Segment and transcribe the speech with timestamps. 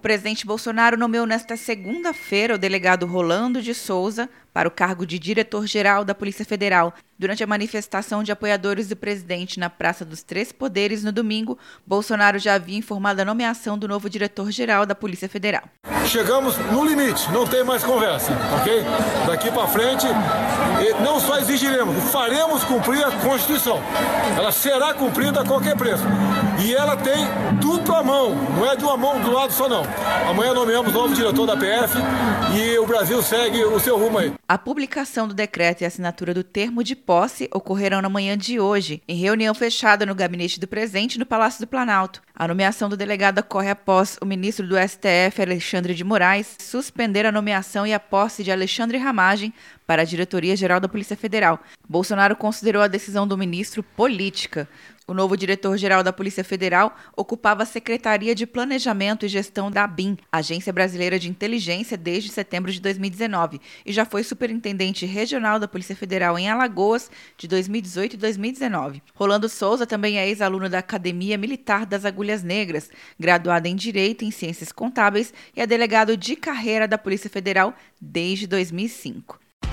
[0.00, 5.18] O presidente Bolsonaro nomeou nesta segunda-feira o delegado Rolando de Souza para o cargo de
[5.18, 6.94] diretor-geral da Polícia Federal.
[7.18, 12.38] Durante a manifestação de apoiadores do presidente na Praça dos Três Poderes no domingo, Bolsonaro
[12.38, 15.64] já havia informado a nomeação do novo diretor-geral da Polícia Federal.
[16.06, 18.82] Chegamos no limite, não tem mais conversa, ok?
[19.26, 20.06] Daqui para frente,
[21.04, 23.78] não só exigiremos, faremos cumprir a Constituição.
[24.34, 26.04] Ela será cumprida a qualquer preço.
[26.62, 27.26] E ela tem
[27.58, 29.82] dupla mão, não é de uma mão do lado só não.
[30.28, 31.96] Amanhã nomeamos novo diretor da PF
[32.54, 34.32] e o Brasil segue o seu rumo aí.
[34.46, 38.60] A publicação do decreto e a assinatura do termo de posse ocorrerão na manhã de
[38.60, 42.20] hoje, em reunião fechada no gabinete do presidente no Palácio do Planalto.
[42.34, 47.32] A nomeação do delegado ocorre após o ministro do STF, Alexandre de Moraes, suspender a
[47.32, 49.52] nomeação e a posse de Alexandre Ramagem
[49.90, 51.58] para a Diretoria-Geral da Polícia Federal.
[51.88, 54.68] Bolsonaro considerou a decisão do ministro política.
[55.04, 60.16] O novo diretor-geral da Polícia Federal ocupava a Secretaria de Planejamento e Gestão da ABIN,
[60.30, 65.96] Agência Brasileira de Inteligência, desde setembro de 2019, e já foi superintendente regional da Polícia
[65.96, 69.02] Federal em Alagoas de 2018 e 2019.
[69.12, 74.28] Rolando Souza também é ex-aluno da Academia Militar das Agulhas Negras, graduado em Direito e
[74.28, 79.39] em Ciências Contábeis e é delegado de carreira da Polícia Federal desde 2005.